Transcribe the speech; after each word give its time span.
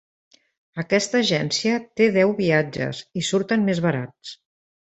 Aquesta 0.83 1.19
agència 1.19 1.75
té 2.01 2.09
deu 2.17 2.35
viatges 2.41 3.05
i 3.23 3.27
surten 3.31 3.69
més 3.69 3.87
barats. 3.89 4.35